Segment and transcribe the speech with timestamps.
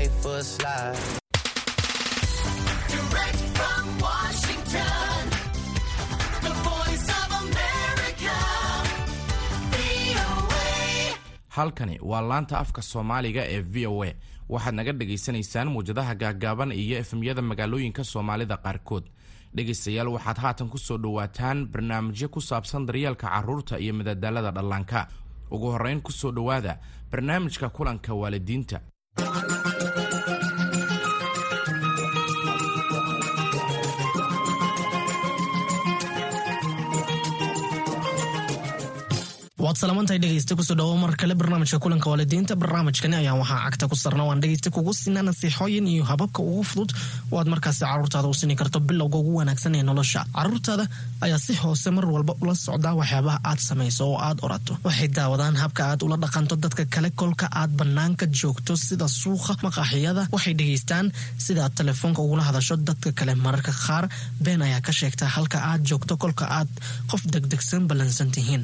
[0.00, 0.96] life a slide.
[2.92, 5.20] Direct from Washington,
[6.46, 8.36] the voice of America,
[9.72, 11.16] VOA.
[11.48, 14.12] halkani waa laanta afka soomaaliga ee v o a.
[14.48, 19.04] Waxaad naga dhagaysanaysaan muwjadaha gaaggaaban iyo efemyada magaalooyinka soomaalida qaarkood.
[19.54, 25.06] Dhegaystayaal waxaad haatan ku soo dhowaataan barnaamijyo ku saabsan daryeelka carruurta iyo madadaalada dhallaanka.
[25.50, 26.78] Ugu horrayn ku soo dhowaada
[27.10, 28.80] barnaamijka kulanka waalidiinta
[39.70, 43.86] waad salamantahay dhegeysta ku soo dhawo mar kale barnaamijka kulanka waalidiinta barnaamijkani ayaan waxaa cagta
[43.90, 46.90] ku sarna waan dhegeysta kugu sinaa nasiixooyin iyo hababka ugu fudud
[47.30, 50.84] oo aad markaasi caruurtaada u sini karto bilowga ugu wanaagsan ee nolosha caruurtaada
[51.24, 54.72] ayaa si hoose mar walba ula socdaa waxyaabaha aad samayso oo aad orato.
[54.84, 60.22] Waxay daawadaan habka aad ula dhaqanto dadka kale kolka aad banaanka joogto sida suuqa maqaaxiyada
[60.34, 61.06] waxay dhegeystaan
[61.46, 64.04] sida aad telefoonka ugula hadasho dadka kale mararka qaar
[64.44, 66.70] been ayaa ka sheegta halka aad joogto kolka aad
[67.10, 68.62] qof degdegsan ballansan tihiin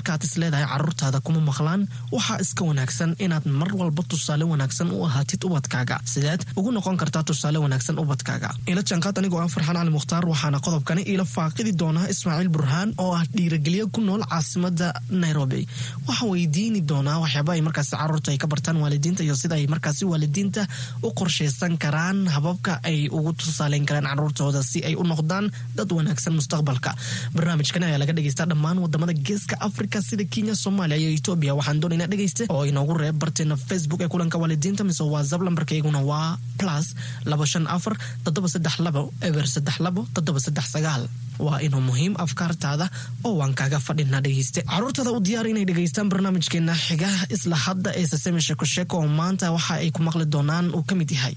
[0.00, 5.04] markaad is leedahay caruurtaada kuma maqlaan waxaa iska wanaagsan inaad mar walba tusaale wanaagsan u
[5.06, 5.96] ahaatid ubadkaaga.
[6.12, 8.50] Sideed ugu noqon kartaa tusaale wanaagsan ubadkaaga.
[8.70, 13.12] Ila jaanqaad anigoo ah farxaan cali mukhtaar waxaana qodobkani ila faaqidi doonaa ismaaciil burhaan oo
[13.18, 14.88] ah dhiirageliye ku nool caasimada
[15.22, 15.60] nairobi.
[16.08, 20.04] Waxaan weydiini doonaa waxyaaba ay markaasi carruurta ay ka bartaan waalidiinta iyo sida ay markaasi
[20.12, 20.62] waalidiinta
[21.02, 26.32] u qorshaysan karaan hababka ay ugu tusaaleyn karaan caruurtooda si ay u noqdaan dad wanaagsan
[26.40, 26.90] mustaqbalka.
[27.36, 32.10] Barnaamijkani ayaa laga dhegeystaa dhammaan waddamada geeska africa sida kenya soomaaliya iyo etoobiya waxaan doonaynaa
[32.12, 36.86] dhegeyste oo inoogu reeb barteena facebook ee kulanka waalidiinta mise whatsapp lambarkayguna waa plus
[37.30, 41.04] laba shan afar toddoba saddex labo eber saddex labo toddoba saddex sagaal.
[41.46, 42.86] Waa inuu muhiim afkaartaada
[43.26, 48.06] oo waan kaaga fadhinaa dhegeyste caruurtaada u diyaar inay dhegeystaan barnaamijkeena xigaha isla hadda ee
[48.12, 51.34] saseme sheeko oo maanta waxa ay ku maqli doonaan uu ka mid yahay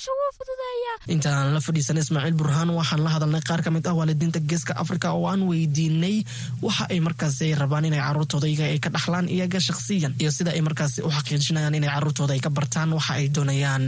[0.00, 3.94] hawsha wuu fududeeyaa intaan la fadhiisan ismaaciil burhaan waxaan la hadalnay qaar ka mid ah
[3.98, 6.16] waalidiinta geeska afrika oo aan weydiinay
[6.62, 10.50] waxa ay markaasi ay rabaan inay caruurtooda iyaga ay ka dhaxlaan iyaga shakhsiyan iyo sida
[10.56, 13.84] ay markaasi u xaqiijinayaan inay caruurtooda ay ka bartaan waxa ay doonayaan.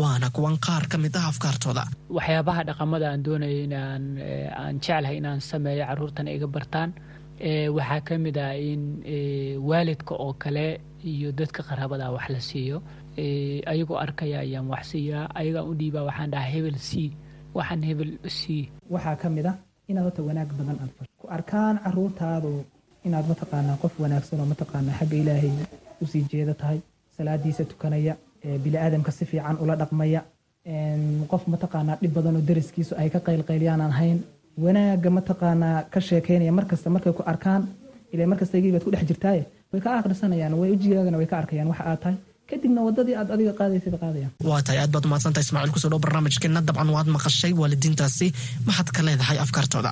[0.00, 1.84] Waana kuwan qaar ka mid ah afkaartooda.
[2.16, 6.90] Waxyaabaha dhaqamada aan doonayo inaan eh, aan jeclahay inaan sameeyo caruurtan iga bartaan
[7.38, 8.82] eh, waxaa ka mid ah in
[9.14, 10.66] eh, waalidka oo kale
[11.12, 12.78] iyo dadka qaraabada wax la siiyo
[13.18, 16.90] ayagoo arkaya ayaan wax siiyaa ayagaan u dhiibaa waxaan dhahaa hebel c
[17.56, 18.40] waxaan hebel c
[18.94, 19.56] waxaa ka mid ah
[19.90, 22.52] inaad horta wanaag badan aad ku arkaan caruurtaadu
[23.06, 25.52] inaad mataqaanaa qof wanaagsan oo mataqaanaa xagga ilaahay
[26.02, 26.78] u sii jeeda tahay
[27.16, 28.14] salaadiisa tukanaya
[28.64, 30.20] bini'aadamka si fiican ula dhaqmaya
[31.32, 34.18] qof mataqaanaa dhib badan oo dariskiisu ay ka qaylqayliyaan aan hayn.
[34.64, 37.62] Wanaagga mataqaanaa ka sheekaynaya markasta markay ku arkaan
[38.12, 39.42] ilaa markasta igi baad ku dhex jirtaaye?
[39.72, 42.16] Way ka akhrisanayaan way ujigaagana way ka arkayaan waxa aad tahay
[42.50, 46.00] kadibna wadadii aad adiga qaadaysay qaadayaan waa tahay aad baad umahadsantahay ismaaciil ku soo dhow
[46.04, 48.28] barnaamijkeena dabcan waad maqashay waalidiintaasi
[48.66, 49.90] maxaad ka leedahay afkaartooda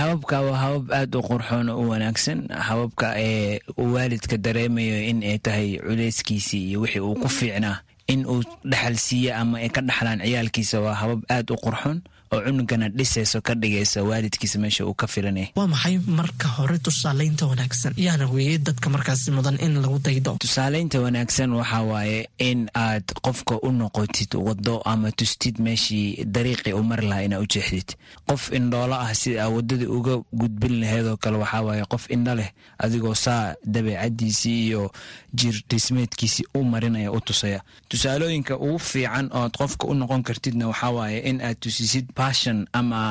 [0.00, 3.60] hababka waa habab aad u qurxoon oo u wanaagsan hababka ee
[3.94, 7.76] waalidka dareemayo in ay tahay culeyskiisii iyo wixii uu ku fiicnaa
[8.12, 11.98] in uu dhaxal siiye ama ay ka dhaxlaan ciyaalkiisa waa habab aad u qurxoon
[12.32, 17.46] oo cunugana dhisayso ka dhigaysa waalidkiisa meesha uu ka filanaya waa maxay marka hore tusaaleynta
[17.46, 17.92] wanaagsan?
[17.96, 20.36] Yaana weeye dadka markaasi mudan in lagu daydo.
[20.40, 26.82] Tusaaleynta wanaagsan waxaa waaye in aad qofka u noqotid wado ama tustid meeshii dariiqii u
[26.82, 27.94] mari lahaa inaa u jeexdid.
[28.26, 33.14] Qof indhoolo ah sida wadadii uga gudbin laheedoo kale waxaa waaye qof indho leh adigoo
[33.14, 34.92] saa dabeecadiisii iyo
[35.34, 37.60] jir dhismeedkiisii u marinaya u tusaya.
[37.88, 43.02] Tusaalooyinka ugu fiican ood qofka u noqon kartidna waxaa waaye in aad tusisid passion ama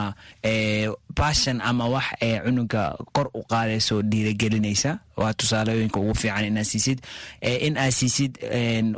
[1.20, 2.84] passion ama wax ee cunuga
[3.16, 7.00] kor u qaadayso dhiiragelinaysa waa tusaalooyinka ugu fiican inaad siisid
[7.42, 8.34] in aad siisid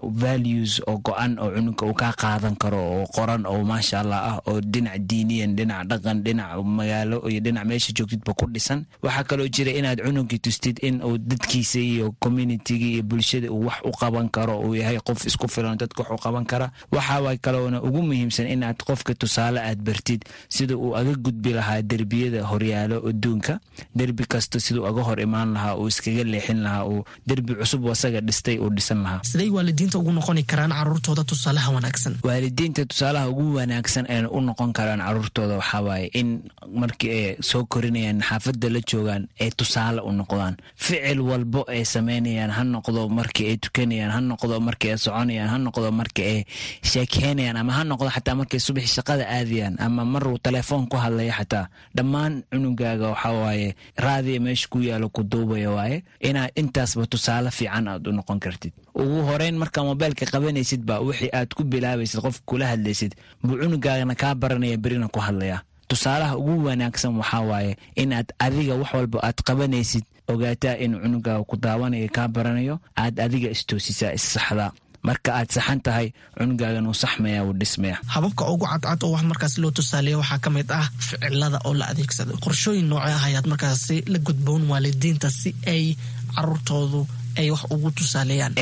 [0.02, 4.38] values oo go-an oo cunuga uu kaa qaadan karo oo qoran oo maasha allah ah
[4.48, 8.86] oo dhinac diiniyan dhinac dhaqan dhinac magaalo iyo dhinac meesha joogtidba ku dhisan.
[9.04, 13.80] Waxaa kaloo jira inaad cunugii tustid in uu dadkiisa iyo communitiga iyo bulshada uu wax
[13.84, 16.72] u qaban karo uu yahay qof isku filan dadka wax u qaban kara.
[16.92, 22.44] Waxaa kaloona ugu muhiimsan inaad qofka tusaale aad bartid sida uu aga gudbi lahaa derbiyada
[22.46, 23.60] horyaalo adduunka.
[23.96, 28.22] Derbi kasta siduu aga hor imaan lahaa uu iskaga leexin lahaa uu derbi cusub asaga
[28.22, 29.22] dhistay uu dhisan lahaa.
[29.26, 32.14] Siday waalidiinta ugu noqoni karaan caruurtooda tusaalaha wanaagsan.
[32.28, 36.30] Waalidiinta tusaalaha ugu wanaagsan ee u noqon karaan caruurtooda waxaa waaye in
[36.82, 40.56] markii ay soo korinayaan xaafadda la joogaan ay tusaale u noqdaan.
[40.76, 45.58] Ficil walbo ay sameynayaan ha noqdo markii ay tukanayaan ha noqdo markii ay soconayaan ha
[45.66, 46.40] noqdo markii ay
[46.84, 51.66] sheekeynayaan ama ha noqdo xataa markay subaxi shaqada aadayaan ama maruu telefoon ku hadlaya xataa.
[51.96, 57.88] Dhammaan cunugaaga waxaa waaye raadiya meesha ku yaalo ku duubaya waaye inaad intaasba tusaale fiican
[57.88, 58.74] aad u noqon kartid.
[58.96, 63.14] Ugu horeyn markaa mobeylka qabanaysid ba wixii aad ku bilaabaysid qofka kula hadlaysid
[63.44, 68.94] buu cunugaagana kaa baranaya berina ku hadlaya tusaalaha ugu wanaagsan waxaa waaye inaad adiga wax
[68.94, 74.72] walba aad qabanaysid ogaataa inuu cunugaaga ku daawanayo kaa baranayo aad adiga istoosisaa issaxdaa
[75.08, 76.08] marka aad saxan tahay
[76.38, 80.50] cunugaagan uu saxmaya wuu dhismaya hababka ugu cadcad oo wax markaas loo tusaaleeya waxaa ka
[80.56, 82.34] mid ah ficilada oo la adeegsado.
[82.44, 85.84] Qorshooyin noocee ah ayaad markaasi la gudboon waalidiinta si ay
[86.36, 87.02] caruurtoodu
[87.38, 88.54] ay wax ugu tusaaleeyaan?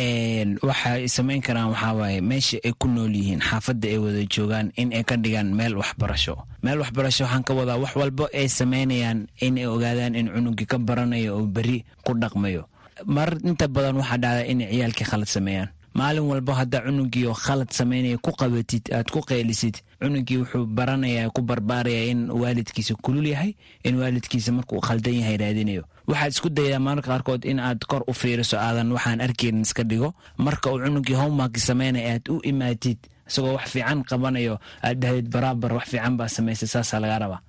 [0.69, 4.93] Waxay samayn karaan waxaa waaye meesha ay ku nool yihiin xaafadda ay wada joogaan in
[4.97, 6.35] ay ka dhigaan meel waxbarasho.
[6.63, 10.77] Meel waxbarasho waxaan ka wadaa wax walbo ay samaynayaan in ay ogaadaan in cunugii ka
[10.79, 12.63] baranayo oo beri ku dhaqmayo.
[13.05, 17.69] Mar inta badan waxaa dhacda inay ciyaalkii khalad sameeyaan maalin walbo haddaa cunugii oo khalad
[17.71, 23.53] samaynaya ku qabatid aad ku qeylisid cunugii wuxuu baranaya ku barbaaraya in waalidkiisa kulul yahay
[23.83, 25.83] in waalidkiisa markuu khaldan yahay raadinayo.
[26.07, 30.13] Waxaad isku daydaa mararka qaarkood in aad kor u fiiriso aadan waxaan arkeynin iska dhigo.
[30.37, 32.97] Marka uu cunugii homework samaynaya aad u imaatid
[33.27, 37.41] isagoo wax fiican qabanayo aad dhahdid baraabar wax fiican baa samaysay saasaa laga rabaa.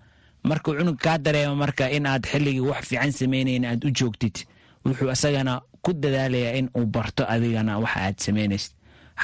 [0.44, 4.36] Markuu cunug kaa dareemo marka in aad xilligii wax fiican samaynayn aad u joogtid
[4.84, 8.72] wuxuu isagana ku dadaalayaa in uu barto adigana waxa aad samaynaysid.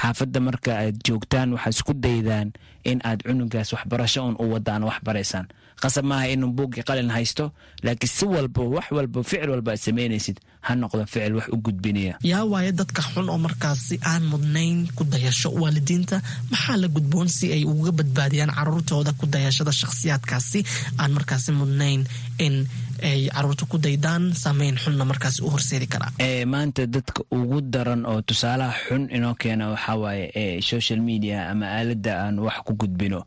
[0.01, 2.47] Xaafadda marka aad joogtaan waxaad isku daydaan
[2.89, 5.47] in aad cunugaas waxbarasho un u wadaan wax baraysaan
[5.81, 7.45] qasab maaha inuu buuggii qalin haysto
[7.85, 12.15] laakiin si walba wax walba ficil walba aad samaynaysid ha noqdo ficil wax u gudbinaya
[12.31, 16.17] yaa waaye dadka xun oo markaasi aan mudnayn ku dayasho waalidiinta
[16.51, 20.59] maxaa la gudboon si ay uga badbaadiyaan caruurtooda ku dayashada shakhsiyaadkaasi
[21.01, 22.01] aan markaasi mudnayn
[22.45, 22.55] in
[23.03, 26.11] ay carruurta ku daydaan saameyn xunna markaasi u horseedi karaa
[26.45, 32.11] maanta dadka ugu daran oo tusaalaha xun inoo keena waxaa waaye social media ama aaladda
[32.25, 33.23] aan wax ku gudbino.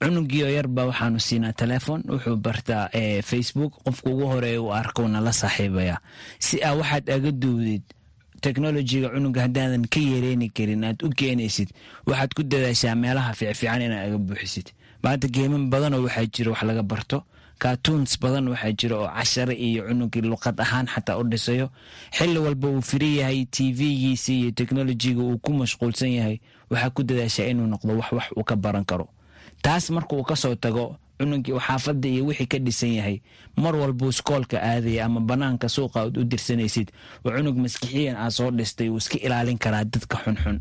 [0.00, 2.88] Cunugiio yarba waxaanu siinaa telefon wuxuu bartaa
[3.22, 3.72] facebook.
[3.84, 5.98] Qofka ugu horreeya uu arkowna la saaxiibaya.
[6.38, 7.82] Si aa waxaad aga duwdid
[8.40, 11.68] technolojiga cunuga haddaadan ka yareeni karin aad u keenaysid
[12.06, 14.68] waxaad ku dadaashaa meelaha fiicfiican inaad aga buuxisid.
[15.02, 17.24] Maanta geeman badanoo waxaa jira wax laga barto
[17.64, 21.66] cartoons badan waxaa jira oo cashare iyo cunugii luqad ahaan xataa u dhisayo.
[22.16, 26.36] Xili walba uu firi yahay tv-giisa iyo technolojiga uu ku mashquulsan yahay.
[26.70, 29.08] Waxaa ku dadaashaa inuu noqdo wax wax uu ka baran karo.
[29.64, 33.16] Taas marka uu ka soo tago cunugii xaafadda iyo wixii ka dhisan yahay
[33.56, 36.92] mar walbuu iskoolka aadaya ama banaanka suuqa aad u dirsanaysid
[37.24, 40.60] oo cunug maskixiyan aad soo dhistay uu iska ilaalin karaa dadka xunxun.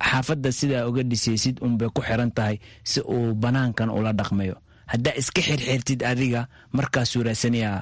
[0.00, 4.56] Xaafadda sidaa uga dhisaysid unbay ku xiran tahay si uu banaankan ula dhaqmayo
[4.92, 6.40] haddaa iska xirxirtid adiga
[6.78, 7.78] markaasuu raasanayaa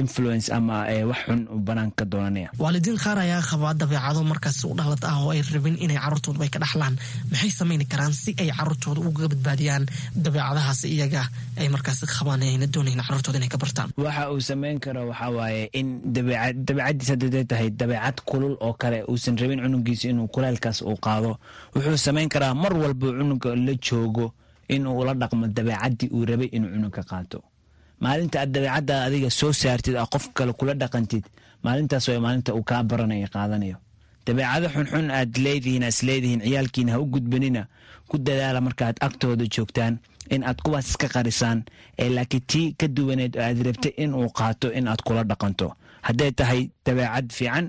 [0.00, 0.76] influence ama
[1.10, 2.48] wax xun banaanka ka doonanaya.
[2.58, 6.50] Waalidiin qaar ayaa qabaa dabeecado markaas u dhalad ah oo ay rabin inay caruurtooda ay
[6.54, 6.94] ka dhaxlaan.
[7.30, 9.84] Maxay samayni karaan si ay caruurtooda uga badbaadiyaan
[10.24, 11.22] dabeecadahaas iyaga
[11.60, 13.90] ay markaas qabaan ayna doonayn caruurtooda inay ka bartaan?
[13.96, 19.36] Waxa uu samayn karo waxaa waaye in dabeecadiis hadday tahay dabeecad kulul oo kale uusan
[19.40, 21.38] rabin cunugiisa inuu kuleelkaas uu qaado.
[21.74, 24.26] Wuxuu samayn karaa mar walba cunuga la joogo
[24.74, 27.38] inuu ula dhaqmo dabeecadii uu rabay inuu cunugka qaato.
[28.00, 31.24] Maalinta aad dabeecadda adiga soo saartid a qof kale kula dhaqantid
[31.64, 33.76] maalintaas waa maalinta uu kaa baranayo qaadanayo.
[34.26, 37.62] Dabeecado xunxun aad leedihiin aad isleedihiin ciyaalkiina ha u gudbanina
[38.08, 39.94] ku dadaala markaaad agtooda joogtaan
[40.34, 41.58] in aad kuwaas iska qarisaan
[42.02, 45.68] ee laakiin tii ka duwaneed oo aad rabtay inuu qaato in aad kula dhaqanto.
[46.06, 47.66] Hadday tahay dabeecad fiican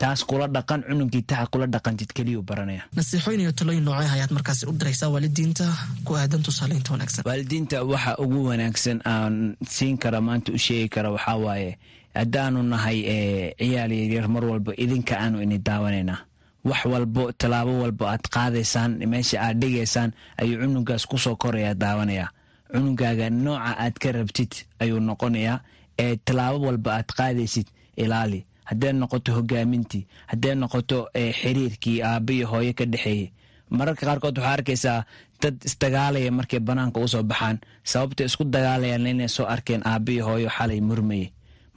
[0.00, 2.82] taas kula dhaqan cunugii taha kula dhaqantid keliyuu baranaya.
[2.96, 5.66] Nasiixooyin iyo talooyin noocee ayaad markaasi u diraysaa waalidiinta.
[6.04, 7.22] Ku aadan tusaaleynta wanaagsan.
[7.28, 9.34] Waalidiinta waxa ugu wanaagsan aan
[9.68, 11.78] siin kara maanta u sheegi kara waxaa waaye
[12.14, 12.98] haddaanu nahay
[13.60, 16.18] ciyaal yaryar mar walba idinka aanu ini daawanaynaa
[16.64, 20.10] wax walbo tallaabo walbo aad qaadaysaan meesha aad dhigaysaan
[20.40, 22.26] ayuu cunugaas ku soo koraya daawanaya.
[22.72, 25.60] Cunugaaga nooca aad ka rabtid ayuu noqonayaa
[25.98, 30.98] ee tallaabo walba aad qaadaysid ilaali hadday noqoto hogaamintii hadday noqoto
[31.40, 33.30] xiriirkii aaba iyo hooyo ka dhexeeyey
[33.70, 35.00] mararka qaarkood waxaa arkaysaa
[35.42, 37.58] dad isdagaalaya markay banaanka u soo baxaan
[37.90, 41.26] sababta isku dagaalayaan inay soo arkeen aaba iyo hooyo xalay murmaye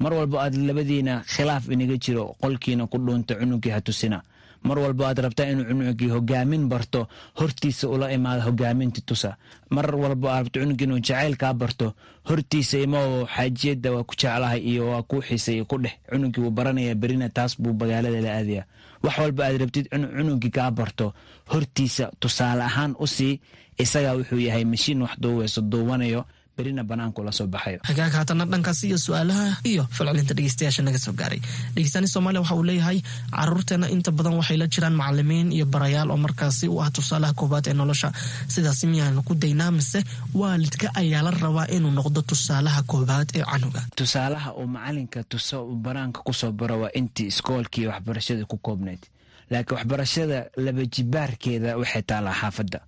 [0.01, 4.17] mar walbo aad labadiina khilaaf inaga jiro qolkiina ku dhuunta cunugii ha tusina
[4.63, 7.07] mar walbo aad rabtaa inuu cunugii hogaamin barto
[7.39, 9.35] hortiisa ula imaado hogaaminta tusa.
[9.69, 11.93] Mar walbo aad rabto cunugii inuu jacaylkaa barto
[12.29, 16.95] hortiisa imaoo xaajiyadda waa ku jeclahay iyo waa kuu xiisay ku dheh cunugii wuu baranaya
[16.95, 18.63] berina taas buu magaalada la aadaya
[19.03, 21.13] wax walba aad rabtid cunugii kaa barto
[21.51, 23.39] hortiisa tusaale ahaan u sii
[23.83, 26.25] isagaa wuxuu yahay mashiin wax duuweyso duubanayo
[26.57, 27.79] berina banaanku la soo baxayo.
[27.89, 31.39] Hagaag haatana dhankaas iyo su'aalaha iyo falcelinta dhegeystayaasha naga soo gaaray.
[31.75, 32.99] Dhegeystaani soomaaliya waxa uu leeyahay
[33.35, 37.65] caruurteena inta badan waxay la jiraan macalimiin iyo barayaal oo markaasi u ah tusaalaha koobaad
[37.67, 38.11] ee nolosha.
[38.47, 39.99] Sidaasi miyaanu ku daynaa mise
[40.33, 43.81] waalidka ayaa la rabaa inuu noqdo tusaalaha koobaad ee canuga?
[43.95, 45.19] Tusaalaha uu macalinka
[45.85, 49.01] banaanka ku soo baro waa intii iskoolkii waxbarashada ku koobnayd.
[49.51, 52.79] Laakiin waxbarashada laba jibaarkeeda waxay taalaa xaafadda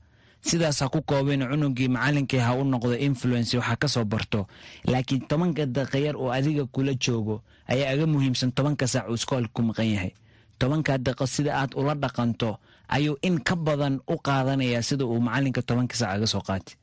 [0.47, 4.47] sidaas ha ku koobin cunugii macalinkii ha u noqdo influence waxa ka soo barto.
[4.91, 9.61] Laakiin tobanka daqiiqyar oo adiga kula joogo ayaa aga muhiimsan tobanka saac uu iskoolka ku
[9.61, 10.11] maqan yahay.
[10.59, 12.59] Tobanka daqiiqo sida aad ula dhaqanto
[12.95, 16.73] ayuu in ka badan u qaadanaya sida uu macalinka tobanka saac aga soo qaati.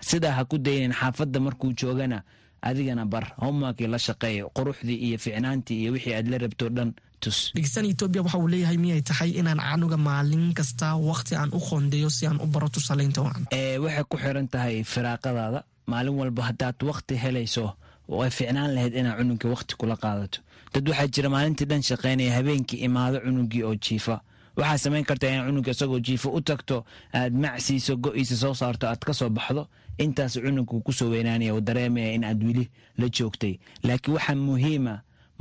[0.00, 2.22] Sidaa ha ku daynin xaafadda markuu joogana
[2.62, 3.34] adigana bar.
[3.42, 7.38] Homeworkii la shaqeeya quruxdii iyo ficnaantii iyo wixii aad la rabto dhan tus.
[7.54, 12.08] Dhegeystaan etoobiya waxa uu leeyahay miyay tahay inaan canuga maalin kasta waqti aan u qoondeeyo
[12.10, 15.60] si aan u baro tusaleynta wacan ee waxay ku xiran tahay firaaqadaada.
[15.90, 17.66] Maalin walba haddaad waqti helayso
[18.08, 20.38] way ficnaan lahayd inaad cunugii waqti kula qaadato.
[20.72, 24.16] Dad waxaa jira maalintii dhan shaqaynaya habeenkii imaado cunugii oo jiifa.
[24.56, 26.76] Waxaa samayn kartaa in cunuga isagoo jiifo u tagto
[27.14, 29.62] aad macsiiso go-iisa soo saarto aad ka soo baxdo.
[29.98, 32.64] Intaas cunugku ku soo weynaanaya uu dareemaya in aad weli
[33.00, 33.54] la joogtay.
[33.86, 34.94] Laakiin waxaa muhiima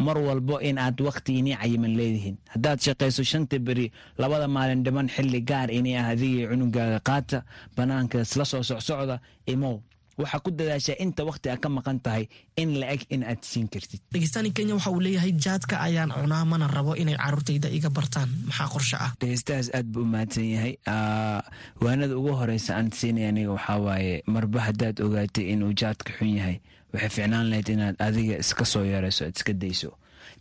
[0.05, 2.37] mar walbo in aad waqti inii cayiman leedihiin.
[2.53, 3.85] Haddaad shaqayso shanta beri
[4.21, 7.37] labada maalin dhiman xilli gaar inii ah adigii cunugaaga qaata
[7.75, 9.15] banaanka isla soo socsocda
[9.53, 9.75] imow
[10.19, 12.27] waxaa ku dadaashaa inta waqti aad ka maqan tahay
[12.61, 14.01] in la eg in aad siin kartid.
[14.11, 18.29] Dhegeystaani kenya waxa uu leeyahay jaadka ayaan cunaa mana rabo inay caruurtayda iga bartaan.
[18.47, 19.11] Maxaa qorshe ah?
[19.21, 20.73] Dhegeystahaas aad buu umahadsan yahay.
[20.87, 21.41] Aa,
[21.81, 26.57] waanada ugu horeysa aan siinaya aniga waxaa waaye marba haddaad ogaatay inuu jaadka xun yahay
[26.93, 29.91] waxay ficnaan lahayd inaad adiga iska soo yarayso aad iska dayso.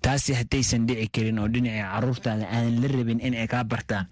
[0.03, 4.07] Taasi haddaysan dhici karin oo dhinacii caruurtaada aanan la rabin inay kaa bartaan.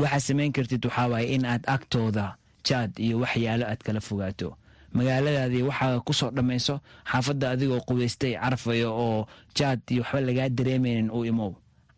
[0.00, 2.36] Waxaad samayn kartid waxaa waaye in aad agtooda
[2.68, 4.56] jaad iyo waxyaalo aad kala fogaato
[4.92, 6.80] magaaladaadii waxaa ku soo dhammayso
[7.10, 11.52] xaafadda adigoo qubaystay carfayo oo jaad iyo waxba lagaa dareemaynin u imow.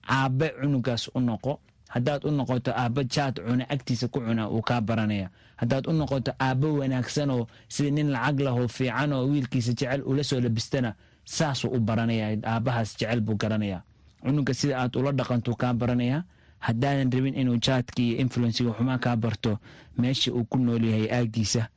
[0.08, 1.60] Aabe cunugaas u noqo.
[1.88, 5.28] Haddaad u noqoto aabba jaad cuna agtiisa ku cuna uu kaa baranaya.
[5.56, 10.40] Haddaad u noqoto aabbo wanaagsanoo sida nin lacag lahoo fiican oo wiilkiisa jecel ula soo
[10.40, 10.94] labistana
[11.24, 12.36] saasuu u baranaya.
[12.44, 13.82] Aabbahaas jecel buu garanaya.
[14.24, 16.24] Cunuga sida aad ula dhaqantuu kaa baranaya.
[16.58, 19.58] Haddaadan rabin inuu jaadka iyo influensiga xumaa kaa barto
[19.98, 21.68] meesha uu ku nool yahay aagiisa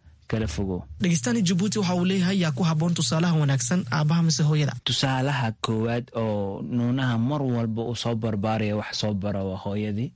[1.01, 4.73] dhegeystaani jabuuti waxa uu leeyahay yaa ku habboon tusaalaha wanaagsan aabaha mise hooyada.
[4.83, 10.11] Tusaalaha koowaad oo nuunaha mar walba uu soo barbaaraya wax soo bara waa hooyadii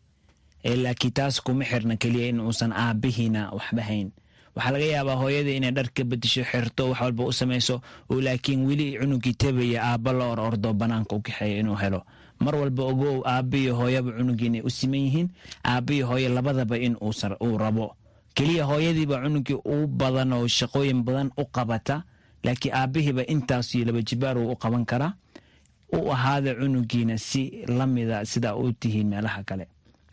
[0.65, 4.11] ee laakiin taas kuma xirna keliya in uusan aabihiina waxba hayn.
[4.55, 8.65] Waxaa laga yaabaa hooyadii inay dhar ka bedisho xirto wax walba u samayso oo laakiin
[8.67, 12.01] weli cunugii tabaya aabba la or ordo banaanka u kaxeeya inuu helo.
[12.39, 15.29] Mar walba ogow aabba iyo hooyaba cunugii inay u siman yihiin
[15.65, 17.95] aabba iyo hooye labadaba in uu rabo
[18.33, 22.03] keliya hooyadiiba cunugii u badan oo shaqooyin badan u qabata
[22.43, 25.13] laakiin aabbihiiba intaas iyo laba jibaar uu u qaban karaa
[25.91, 29.67] u ahaada cunugiina si lamida sida u tihiin meelaha kale.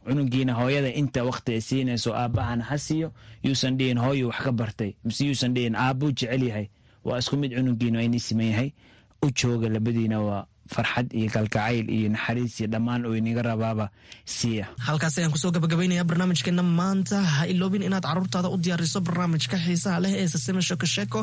[0.07, 4.93] Cunugiina hooyada inta waqti ay siinayso aabbahana ha siiyo yuusan dhihin hooyu wax ka bartay
[5.05, 6.69] mise yuusan dhihin aabbuu jecel yahay.
[7.05, 8.71] Waa isku mid cunugiina waa inii siman yahay
[9.23, 13.87] u jooga labadiina waa farxad iyo kalgacayl iyo naxariis iyo dhammaan oo iniga rabaaba
[14.37, 14.67] siiya.
[14.87, 17.19] Halkaas ayaan ku soo gabagabaynayaa barnaamijkeena maanta.
[17.35, 21.21] Ha iloobin inaad caruurtaada u diyaariso barnaamijka xiisaha leh ee saseme sheko sheeko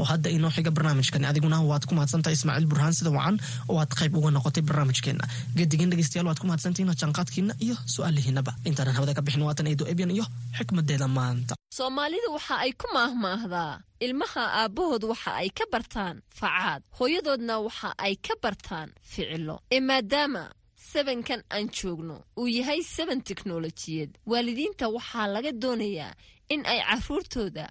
[0.00, 1.26] oo hadda inoo xiga barnaamijkani.
[1.30, 3.36] Adiguna waad ku mahadsantahay ismaaciil burhaan sida wacan
[3.68, 5.24] oo aad qayb uga noqotay barnaamijkeena
[5.58, 10.10] gedigin dhegeystayaal waad ku mahadsantihiin jaanqaadkiina iyo su'aalihiinaba intaanan hawada ka bixin waatan eedo ebyan
[10.16, 10.24] iyo
[10.58, 13.74] xikmadeeda maanta soomaalidu waxa ay ku maahmaahdaa
[14.06, 16.82] ilmaha aabbahood waxa ay ka bartaan facaad.
[16.98, 19.56] Hooyadoodna waxa ay ka bartaan ficilo.
[19.74, 20.44] Ee maadaama
[20.90, 26.12] sebankan aan joogno uu yahay seban teknolojiyad waalidiinta waxaa laga doonayaa
[26.54, 27.66] in ay carruurtooda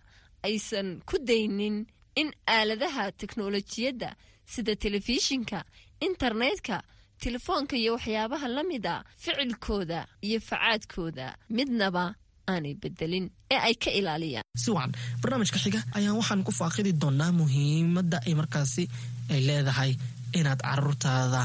[0.48, 1.78] aysan ku daynin
[2.22, 4.10] in aaladaha teknolojiyadda
[4.54, 5.60] sida telefishinka
[6.08, 6.78] internetka
[7.24, 12.06] telefoonka iyo waxyaabaha la mid a ficilkooda iyo facaadkooda midnaba
[12.52, 14.46] aanay bedelin ee ay ka ilaaliyaan.
[14.64, 18.84] Si wacan barnaamijka xiga ayaan waxaan ku faaqidi doonaa muhiimadda ay markaasi
[19.34, 19.92] ay leedahay
[20.40, 21.42] inaad caruurtaada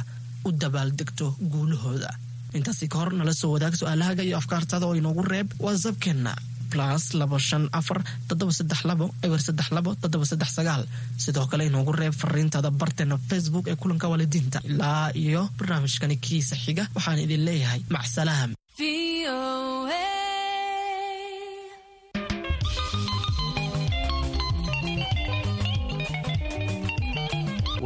[0.47, 2.11] u dabaaldegto guulahooda.
[2.59, 6.33] Intaasi ka hor nala soo wadaag su'aalahaga iyo afkaartaada oo inoogu reeb whatsappkeenna
[6.73, 10.83] plus laba shan afar toddoba saddex labo eber saddex labo toddoba saddex sagaal.
[11.25, 14.59] Sidoo kale inoogu reeb fariintaada barteena facebook ee kulanka waalidiinta.
[14.71, 18.51] Ilaa iyo barnaamijkani kiisa xiga waxaan idin leeyahay macsalaam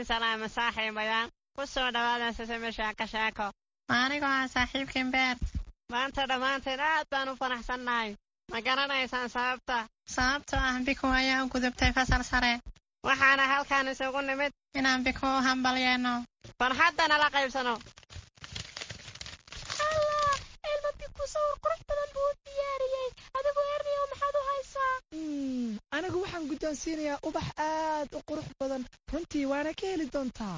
[0.00, 3.46] idin salaama saaxiibayaal ku soo dhawaada sisime sheeko sheeko
[3.88, 5.36] anigoo ah saaxiibkiin beer
[5.92, 8.10] maanta dhammaanteen aad baan u faraxsannahay
[8.52, 9.76] ma garanaysaan sababta
[10.16, 12.52] sababtoo ah biku ayaa u gudubtay fasal sare
[13.08, 16.14] waxaana halkan isugu nimid inaan biku u hambalyeeno
[16.58, 17.74] farxaddana la qaybsano
[19.84, 20.32] allah
[21.10, 23.08] biku sawir qurux badan buu u diyaariyey.
[23.38, 24.94] Adigu erniyo maxaad u haysaa?
[25.96, 28.82] Anigu waxaan guddoonsiinayaa ubax aad u qurux badan.
[29.12, 30.56] Runtii waana ka heli doontaa.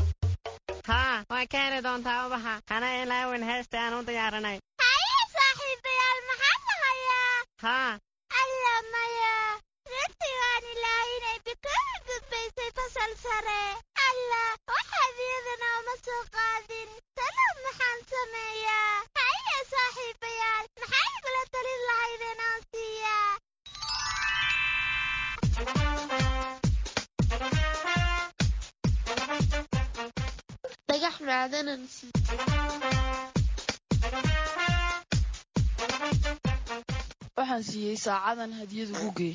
[0.90, 2.54] Haa way ka heli doontaa ubaxa.
[2.70, 4.58] Hana ilaawin heesta aan u diyaarinay.
[4.84, 7.90] Haye saaxiibayaal maxaa lahayaa haa
[8.40, 9.34] alla maya
[9.92, 13.60] runtii waan ilaahay inay biku u gudbaysay fasal sare
[14.06, 14.42] alla
[14.74, 22.62] waxaad iyadana uma soo qaadin talow maxaan sameeyaa haye saaxiibayaal maxaa igula talin lahaydeen aan
[22.70, 23.30] siiyaa
[30.88, 31.80] dhagax macdanan
[37.36, 39.34] waxaan siiyey saacadan hadiyad ugu gey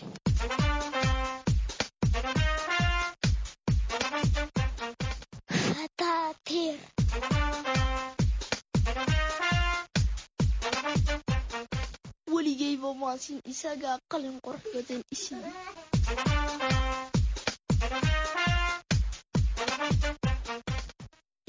[12.33, 15.41] weligayba maasin isagaa qalin qurux badan isiin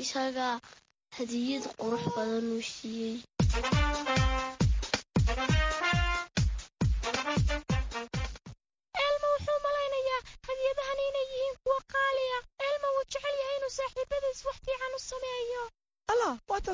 [0.02, 0.54] isagaa
[1.16, 3.16] hadiyad qurux badan uu siiyey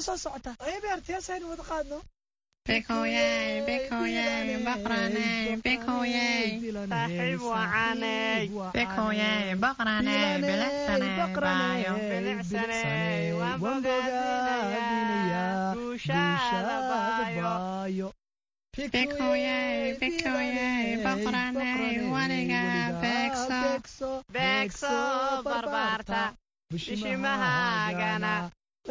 [0.06, 0.50] soo socota?
[0.72, 1.98] Eebeertiyaasaynu wada qaadno?
[6.92, 8.14] Saaxiib baayo
[13.40, 17.52] waan bogaadinayaa guushaada baayo.
[23.02, 24.10] beegso.
[24.34, 24.92] Beegso
[25.46, 26.22] barbaarta.
[26.72, 28.32] bishimahaagana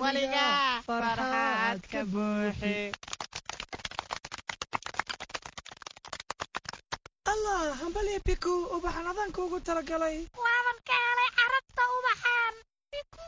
[0.01, 0.45] weliga
[0.87, 2.77] farxaad ka buuxi.
[7.31, 10.17] Allah hambalya biku ubaxan adanka ugu talagalay.
[10.43, 12.53] Waaban ka helay carabta ubaxan.
[12.91, 13.27] Biku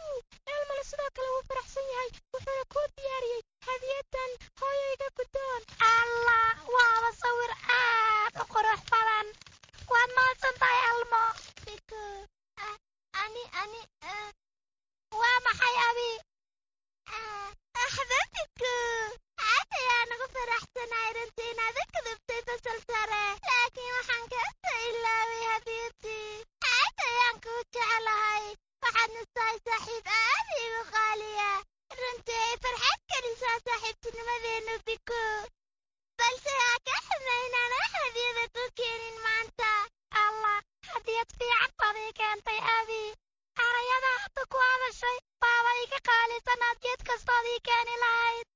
[0.54, 5.62] elmale sidoo kale wuu faraxsan yahay wuxuuna kuu diyaariyey hadiyadan hooyayga guddoon.
[5.94, 7.52] Allah waaba sawir
[7.82, 9.28] aad u qurux badan.
[9.92, 11.24] Waad mahadsan tahay elmo.
[11.66, 12.04] Biku
[13.24, 13.82] ani ani
[15.20, 16.10] waa maxay abi
[17.84, 18.74] axda biku
[19.50, 21.86] aad ayaan ugu faraxsanahay runtii inaad u
[22.76, 28.46] fasal sare laakiin waxaan kaasa ilaaway hadiyadii aad ayaan kuu jeclahay
[28.84, 31.50] waxaadna tahay saaxiib aad iigu qaaliya
[32.00, 35.22] runtii ay farxad gelisaa saaxiibtinimadeennu biku
[36.20, 39.72] balse haa ka xuma inaan wax hadiyada ku keenin maanta
[40.24, 40.58] allah
[40.92, 43.02] hadiyad fiican baad ii keentay abi
[43.68, 48.48] arayada hadda ku hadashay baaba iga qaalisan aad geed kastood ii keeni lahayd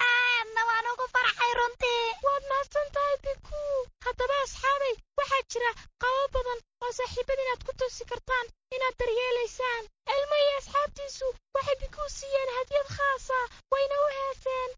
[0.00, 2.04] aadna waan ugu farxay runtii.
[2.26, 3.60] Waad mahadsan tahay biku
[4.06, 5.70] haddaba asxaabay waxaa jira
[6.02, 9.84] qabo badan oo saaxiibada inaad ku toosi kartaan inaad daryeelaysaan.
[10.14, 13.38] Elmo iyo asxaabtiisu waxay biku siiyeen hadiyad khaasa
[13.72, 14.70] wayna u heeseen.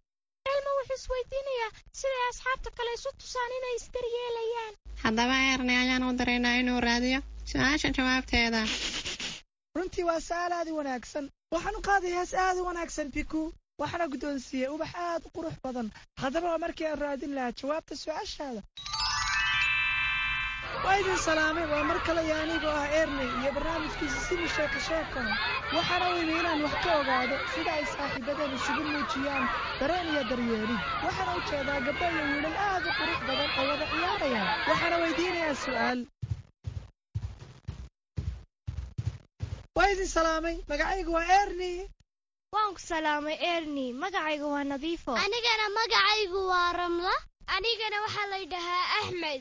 [0.52, 4.74] Elmo wuxuu isweydiinayaa siday asxaabta kale isu tusaan inay isdaryeelayaan
[5.04, 8.60] haddaba erney ayaan u daraynaa inuu raadiyo su'aasha jawaabteeda.
[9.76, 11.24] Runtii waa sa'aal aad u wanaagsan.
[11.54, 13.40] Waxaan u qaaday hees aad u wanaagsan biku
[13.80, 15.88] waxaana guddoonsiiyey ubax aad u qurux badan.
[16.22, 18.62] Haddaba waa markii aan raadin lahaa jawaabta su'aashaada.
[20.84, 25.20] Waa idin salaamay waa mar kale iyo anigoo ah erney iyo barnaamijkiisa sidii sheeko
[25.76, 29.44] waxaana u imi inaan wax ka ogaado sida ay saaxiibadeen isugu muujiyaan
[29.80, 33.86] dareen iyo daryeelid waxaana u jeedaa gabdho iyo wiilal aad u qurux badan oo wada
[33.92, 36.00] ciyaaraya waxaana weydiinayaa su'aal.
[39.76, 41.76] Waa idin salaamay magacaygu waa erney
[42.54, 45.12] waan ku salaamay erni magacaygu waa nadiifo.
[45.24, 47.14] Anigana magacaygu waa ramla.
[47.56, 49.40] Anigana waxaa la yidhahaa axmed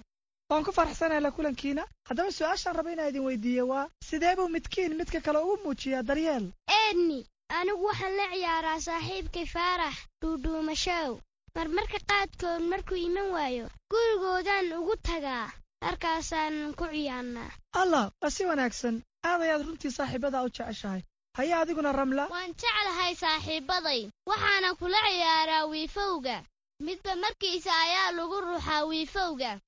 [0.49, 4.93] waan ku faraxsanahay la kulankiina haddaba su'aashaan raba inaa idin weydiiye waa sidee buu midkiin
[4.99, 6.45] midka kale ugu muujiyaa daryeel
[6.87, 7.19] erni
[7.59, 11.11] anigu waxaan la ciyaaraa saaxiibkay faarax dhuudhuumashow
[11.55, 15.47] marmarka qaadkood markuu iman waayo gurigoodaan ugu tagaa.
[15.83, 17.51] Markaasaan ku ciyaarnaa.
[17.81, 18.95] Allah waa si wanaagsan.
[19.27, 21.01] Aad ayaad runtii saaxiibadaa u jeceshahay
[21.37, 22.27] haya adiguna ramla?
[22.29, 26.43] Waan jeclahay saaxiibaday waxaana kula ciyaaraa wiifowga.
[26.85, 29.59] Midba markiisa ayaa lagu ruuxaa wiifowga.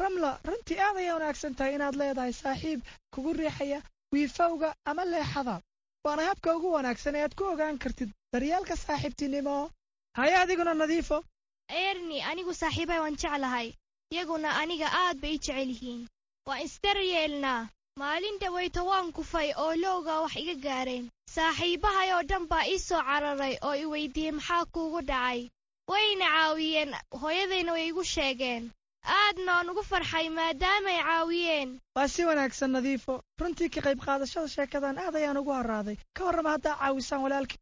[0.00, 2.80] Ramla runtii aad ayay wanaagsan tahay inaad leedahay saaxiib
[3.14, 3.82] kugu riixaya
[4.12, 5.60] wiifowga ama leexada.
[6.04, 9.70] Waana habka ugu wanaagsan ee aad ku ogaan kartid daryeelka saaxiibtinimo.
[10.16, 11.24] Haye adiguna nadiifo.
[11.68, 13.68] Eerni anigu saaxiibahay waan jeclahay.
[14.12, 16.08] Iyaguna aniga aad bay i jecel yihiin.
[16.46, 21.04] Waan isdaryeelnaa maalin dhawayto waan kufay oo lowga wax iga gaareen.
[21.34, 25.40] Saaxiibahay oo dhan baa ii soo cararay oo i weydiiyey maxaa kuugu dhacay?
[25.90, 28.64] Wayna caawiyeen hooyadayna way igu sheegeen.
[29.18, 31.70] Aadna ugu farxay maadaamay caawiyeen.
[31.96, 33.14] Waa si wanaagsan nadiifo.
[33.40, 35.96] Runtii ka qayb qaadashada sheekadan aad ayaan ugu harraaday.
[36.16, 37.60] Ka warrama haddaa caawisaan walaalkii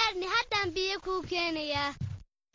[0.00, 1.92] eerni haddaan biyo kuu keenayaa.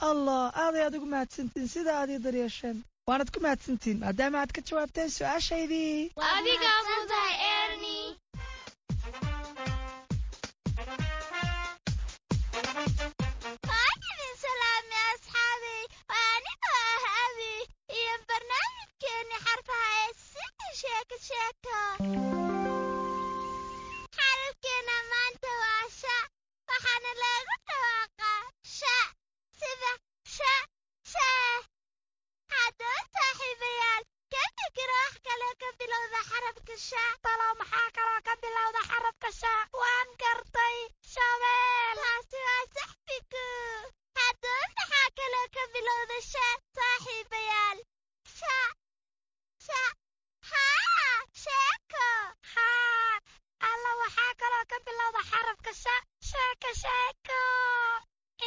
[0.09, 1.67] Allah aad ayaad ugu mahadsantiin.
[1.75, 6.11] Sida aad ii daryeesheen waanad ku mahadsantiin maadaama aad ka jawaabteen su'aashaydii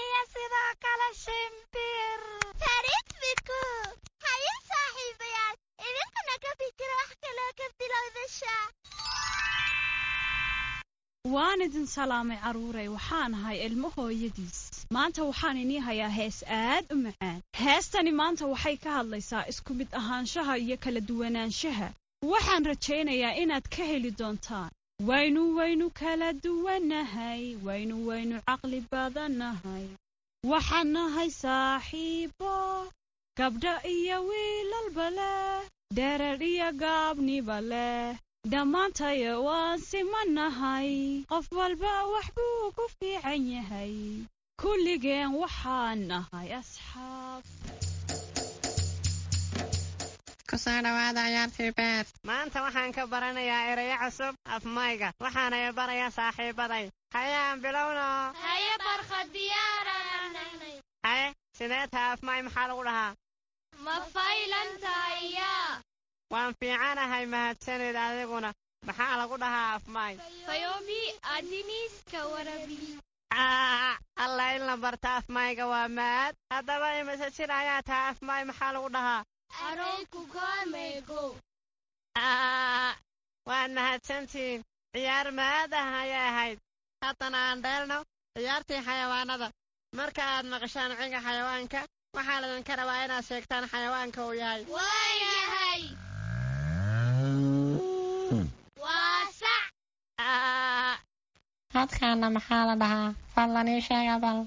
[0.02, 2.20] iyo sidoo kale shimbir
[2.62, 3.60] tarisbiku
[4.24, 5.56] haye saaxiibayaal
[5.88, 8.56] idinkuna ka fikira wax kaloo ka bilowda sha.
[11.34, 14.58] Waan idin salaamay carruuray waxaan ahay ilmo hooyadiis.
[14.90, 17.40] Maanta waxaan inii hayaa hees aad u macaan.
[17.64, 21.88] Heestani maanta waxay ka hadlaysaa isku mid ahaanshaha iyo kala duwanaanshaha.
[22.32, 24.70] Waxaan rajaynayaa inaad ka heli doontaan
[25.06, 29.86] waynu waynu kala duwannahay waynu waynu caqli badannahay
[30.50, 32.54] waxaan nahay saaxiibo
[33.38, 35.62] gabdho iyo wiilalba leh
[35.96, 38.18] dherer iyo gaabniba leh
[38.50, 43.94] dhammaantayo waan simanahay qof walba wax buu ku fiican yahay.
[44.58, 47.42] Kulligeen waxaan nahay asxaab
[50.48, 56.10] ku soo dhawaada ciyaartii beer maanta waxaan ka baranayaa erayo cusub afmayga waxaana i barayaa
[56.18, 56.84] saaxiibaday
[57.16, 58.06] hayaan bilowno.
[58.46, 61.26] Haye barkad diyaaraan nahnay haye
[61.58, 63.12] sidee taha afmay maxaa lagu dhahaa?
[63.84, 63.94] Ma
[66.32, 68.50] waan fiicanahay mahadsanid adiguna.
[68.86, 70.14] Maxaa lagu dhahaa afmay
[70.46, 71.00] fayomi
[71.34, 72.98] adiniiska warabi.
[74.24, 78.88] Alla in la barta afmayga waa maad haddaba imise jir ayaa taha afmay maxaa lagu
[78.96, 79.22] dhahaa
[83.48, 84.60] waad mahadsantihiin
[84.92, 86.58] ciyaar maad ah ayay ahayd.
[87.04, 87.98] Haddana aan dheelno
[88.36, 89.48] ciyaartii xayawaanada.
[89.98, 91.80] Marka aad maqashaan ciga xayawaanka
[92.16, 94.62] waxaa laydinka rabaa inaad sheegtaan xayawaanka uu yahay.
[100.18, 100.96] Aa
[101.72, 104.38] codkaana maxaa la dhahaa fadlan ii sheega bal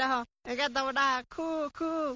[0.00, 0.20] dhaho
[0.52, 2.06] iga dawdhaha kuu kuu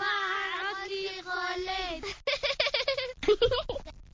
[0.00, 2.04] maaha codkii qooleed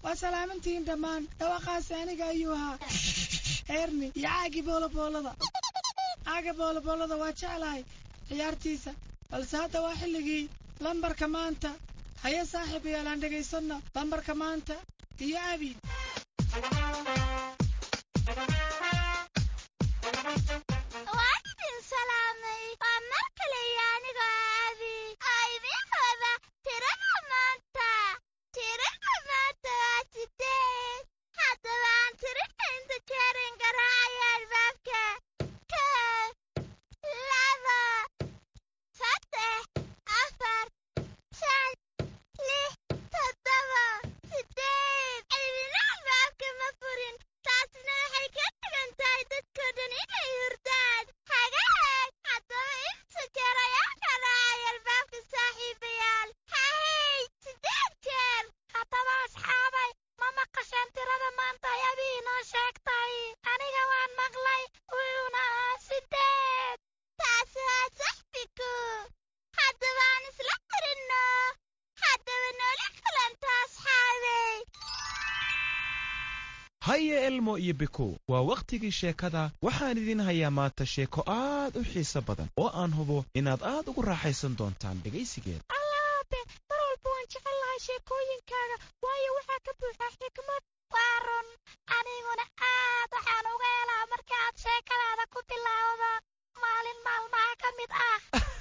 [0.05, 2.79] waa salaamantihiin dhammaan dhawaqaasi aniga ayuu ahaa
[3.79, 5.33] eerni iyo caagii booloboolada
[6.27, 7.83] caaga booloboolada waa jeclahay
[8.29, 8.93] ciyaartiisa
[9.31, 10.43] balse hadda waa xilligii
[10.85, 11.71] lambarka maanta
[12.23, 14.75] haye saaxiibayaal aan dhegaysanno lambarka maanta
[15.27, 15.71] iyo abi
[77.31, 82.49] elmo iyo bikow waa wakhtigii sheekada waxaan idin hayaa maanta sheeko aad u xiiso badan
[82.63, 87.81] oo aan hubo inaad aad ugu raaxaysan doontaan dhegaysigeeda allaabe mar walba waan jecel lahay
[87.89, 90.63] sheekooyinkaaga waayo waxaa ka buuxaa xikmad
[90.95, 91.49] waa run
[91.99, 96.11] aniguna aad waxaan uga helaa markaaad sheekadaada ku bilaawda
[96.63, 98.19] maalin maalmaha ka mid ah.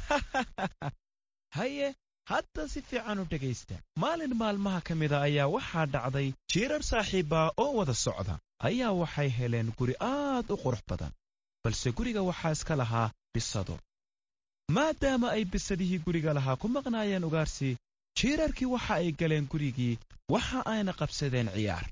[1.57, 1.87] Haye
[2.31, 3.75] hadda si fiican u dhegaysta.
[4.03, 8.35] Maalin maalmaha ka mida ayaa waxaa dhacday jiirar saaxiibbaa oo wada socda
[8.67, 11.11] ayaa waxay heleen guri aad u qurux badan
[11.63, 13.75] balse guriga waxaa iska lahaa bisado.
[14.75, 17.69] Maadaama ay bisadihii guriga lahaa ku maqnaayeen ugaarsi
[18.19, 19.95] jiirarkii waxa ay galeen gurigii
[20.33, 21.85] waxa ayna qabsadeen ciyaar.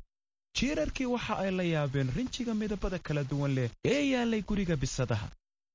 [0.58, 5.28] Jiirarkii waxa ay la yaabeen rinjiga midabada kala duwan leh ee yaallay guriga bisadaha.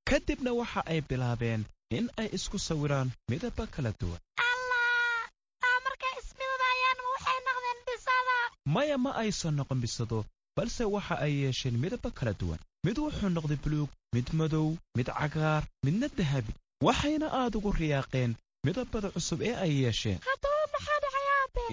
[0.08, 1.62] Ka dibna waxa ay bilaabeen
[1.96, 4.20] in ay isku sawiraan midaba kala duwan.
[5.86, 8.36] Markay ismidadaayaan waxay noqdeen bisada.
[8.74, 10.18] Maya ma aysan noqon bisado
[10.56, 15.62] balse waxa ay yeesheen midaba kala duwan mid wuxuu noqday buluug mid madow mid cagaar
[15.84, 16.52] midna dahabi
[16.86, 18.32] waxayna aad ugu riyaaqeen
[18.66, 20.18] midabada cusub ee ay yeesheen.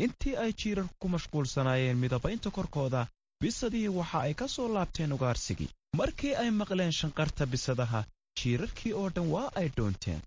[0.03, 3.01] Intii ay jiirarku ku mashquulsanaayeen midabaynta korkooda
[3.41, 5.69] bisadihii waxa ay ka soo laabteen ugaarsigii.
[5.99, 8.01] Markii ay maqleen shanqarta bisadaha
[8.39, 10.21] jiirarkii oo dhan waa ay dhoonteen.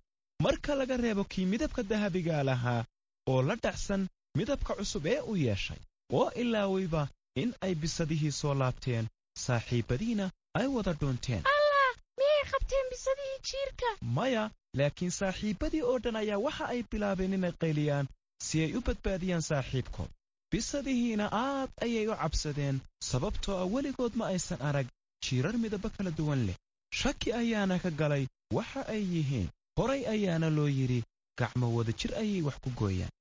[0.45, 2.85] Marka laga reebo kii midabka dahabigaa lahaa
[3.33, 4.03] oo la dhacsan
[4.39, 5.81] midabka cusub ee u yeeshay
[6.19, 7.03] oo ilaawayba
[7.35, 9.07] in ay bisadihii soo laabteen
[9.45, 13.89] saaxiibbadiina ay wada dhoonteen allah miyay qabteen bisadihii jiirka?
[14.17, 18.07] Maya laakiin saaxiibbadii oo dhan ayaa waxa ay bilaabeen inay qayliyaan
[18.47, 20.11] si ay u badbaadiyaan saaxiibkood.
[20.53, 24.87] Bisadihiina aad ayay u cabsadeen sababtoo ah weligood ma aysan arag
[25.25, 26.57] jiirar midabo kala duwan leh.
[27.01, 28.25] Shaki ayaana ka galay
[28.57, 31.01] waxa ay yihiin horay ayaana loo yidhi
[31.39, 33.13] gacmo wada jir ayay wax ku gooyaan.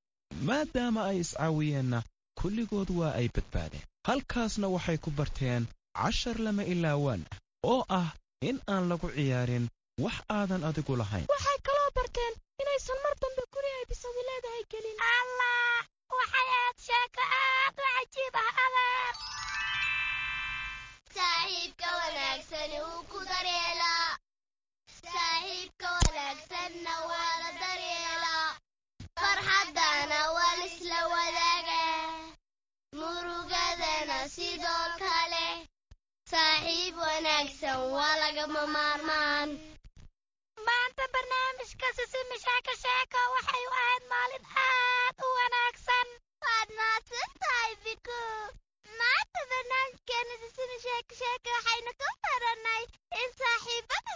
[0.47, 2.00] Maadaama ay iscaawiyeenna
[2.39, 5.64] kulligood waa ay badbaadeen halkaasna waxay ku barteen
[5.98, 7.38] cashar lama ilaawaan ah
[7.72, 8.10] oo ah
[8.50, 9.66] in aan lagu ciyaarin
[10.04, 11.28] wax aadan adigu lahayn
[36.32, 39.50] saaxiib wanaagsan waa lagama maarmaan?
[40.67, 46.08] Maanta barnaamijka sisimi sheeko sheeko waxay u ahayd maalin aad u wanaagsan.
[46.46, 48.20] Waad mahadsan tahay biku.
[49.00, 52.84] Maanta barnaamijkeena sisimi sheeko sheeko waxaynu ka barannay
[53.22, 54.12] in saaxiibada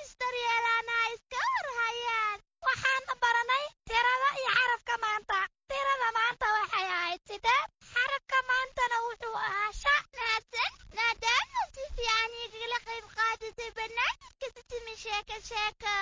[1.06, 8.38] ay iska warhayaan waxaana baranay tirada iyo xarafka maanta tirada maanta waxay ahayd sideed xarafka
[8.50, 14.48] maantana wuxuu ahaa sha mahadsan maadaama si fiican igala qayb qaadatay barnaamijka
[15.06, 15.96] sheeko sheeko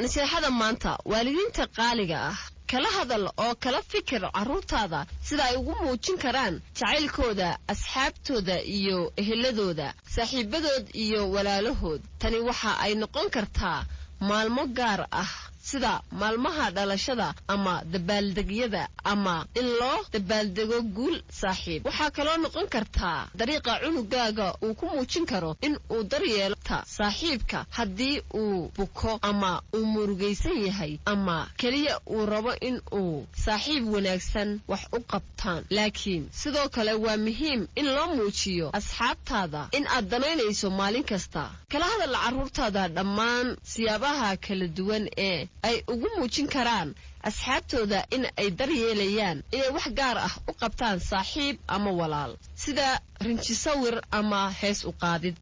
[0.00, 2.38] naseexada maanta waalidiinta qaaliga ah
[2.70, 9.94] kala hadal oo kala fikir carruurtaada sida ay ugu muujin karaan jacaylkooda asxaabtooda iyo eheladooda
[10.14, 13.86] saaxiibadood iyo walaalahood tani waxa ay noqon kartaa
[14.28, 15.32] maalmo gaar ah
[15.70, 21.80] sida maalmaha dhalashada ama dabaaldegyada ama in loo dabaaldego guul saaxiib.
[21.86, 28.16] Waxaa kaloo noqon kartaa dariiqa cunugaaga uu ku muujin karo in uu daryeelta saaxiibka haddii
[28.34, 34.82] uu buko ama uu murugaysan yahay ama keliya uu rabo in uu saaxiib wanaagsan wax
[34.92, 35.64] u qabtaan.
[35.70, 41.44] Laakiin sidoo kale waa muhiim in loo muujiyo asxaabtaada in aad danaynayso maalin kasta.
[41.72, 46.94] Kala hadal carruurtaada dhammaan siyaabaha kala duwan ee ay ugu muujin karaan
[47.28, 52.32] asxaabtooda in ay daryeelayaan inay wax gaar ah u qabtaan saaxiib ama walaal.
[52.54, 55.36] Sida rinji sawir ama hees u qaadid.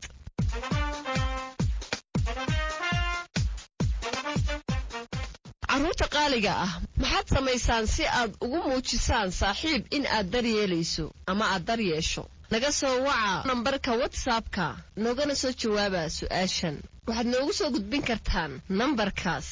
[5.69, 6.73] Carruurta qaaliga ah
[7.03, 12.23] maxaad samaysaan si aad ugu muujisaan saaxiib in aad daryeelayso ama aad daryeesho
[12.53, 14.67] naga soo waca nambarka watsapka
[15.03, 16.77] noogana soo jawaaba su'aashan.
[17.09, 19.49] Waxaad noogu soo gudbin kartaan nambarkaas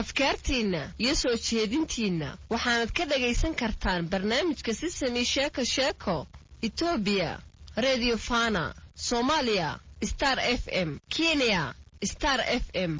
[0.00, 6.26] afkaartiinna iyo soo jeedintiinna waxaanad ka dhagaysan kartaan barnaamijka sisami sheeko sheeko
[6.62, 7.38] etoobiya
[7.76, 11.74] redio fana soomaaliya star f m kenya
[12.12, 12.92] star f m.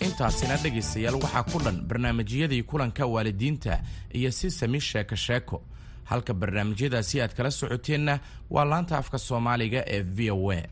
[0.00, 3.80] Intaasina dhegaystayaal waxaa ku dhan barnaamijyadii kulanka waalidiinta
[4.12, 5.62] iyo sisami sheeko sheeko
[6.04, 8.18] halka barnaamijyadaasi aad kala socoteenna
[8.50, 10.62] waa laanta afka soomaaliga ee v o a